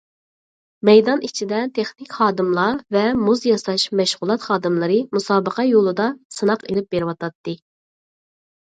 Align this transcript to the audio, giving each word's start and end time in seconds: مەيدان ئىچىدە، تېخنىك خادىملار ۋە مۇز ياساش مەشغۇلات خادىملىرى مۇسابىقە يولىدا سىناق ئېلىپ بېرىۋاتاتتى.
مەيدان 0.87 1.19
ئىچىدە، 1.27 1.59
تېخنىك 1.75 2.15
خادىملار 2.21 2.79
ۋە 2.97 3.03
مۇز 3.27 3.45
ياساش 3.51 3.87
مەشغۇلات 4.01 4.49
خادىملىرى 4.49 4.99
مۇسابىقە 5.19 5.71
يولىدا 5.77 6.13
سىناق 6.41 6.69
ئېلىپ 6.71 6.91
بېرىۋاتاتتى. 6.97 7.59